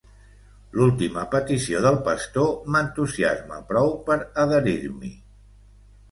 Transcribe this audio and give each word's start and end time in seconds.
L'última 0.77 1.25
petició 1.33 1.81
del 1.85 1.97
pastor 2.07 2.47
m'entusiasma 2.75 3.59
prou 3.73 3.93
per 4.09 4.17
adherir-m'hi. 4.45 5.13